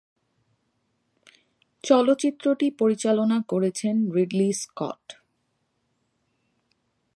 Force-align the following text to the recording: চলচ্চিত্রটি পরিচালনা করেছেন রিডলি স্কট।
চলচ্চিত্রটি 1.83 2.67
পরিচালনা 2.71 3.37
করেছেন 3.47 3.95
রিডলি 4.11 4.49
স্কট। 4.53 5.03